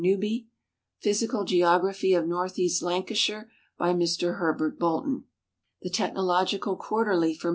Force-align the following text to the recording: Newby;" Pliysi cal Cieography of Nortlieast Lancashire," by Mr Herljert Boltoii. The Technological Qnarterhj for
Newby;" 0.03 0.47
Pliysi 1.05 1.29
cal 1.29 1.45
Cieography 1.45 2.15
of 2.17 2.25
Nortlieast 2.25 2.81
Lancashire," 2.81 3.51
by 3.77 3.93
Mr 3.93 4.39
Herljert 4.39 4.79
Boltoii. 4.79 5.25
The 5.83 5.91
Technological 5.91 6.75
Qnarterhj 6.75 7.37
for 7.37 7.49